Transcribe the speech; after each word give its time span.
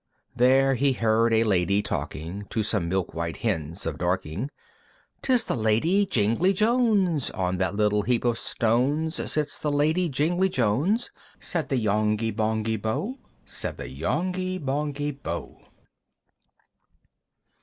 There 0.35 0.73
he 0.73 0.93
heard 0.93 1.31
a 1.31 1.43
Lady 1.43 1.83
talking, 1.83 2.45
To 2.49 2.63
some 2.63 2.89
milk 2.89 3.13
white 3.13 3.37
Hens 3.45 3.85
of 3.85 3.99
Dorking, 3.99 4.49
"'Tis 5.21 5.45
the 5.45 5.55
Lady 5.55 6.07
Jingly 6.07 6.53
Jones! 6.53 7.29
"On 7.29 7.59
that 7.59 7.75
little 7.75 8.01
heap 8.01 8.25
of 8.25 8.39
stones 8.39 9.31
"Sits 9.31 9.61
the 9.61 9.71
Lady 9.71 10.09
Jingly 10.09 10.49
Jones!" 10.49 11.11
Said 11.39 11.69
the 11.69 11.77
Yonghy 11.77 12.31
Bonghy 12.35 12.79
Bò, 12.79 13.19
Said 13.45 13.77
the 13.77 13.87
Yonghy 13.89 14.57
Bonghy 14.59 15.13
Bò. 15.21 15.59
III. 15.59 15.67